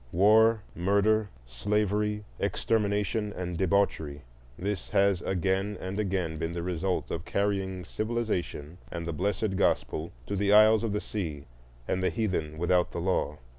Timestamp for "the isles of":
10.35-10.93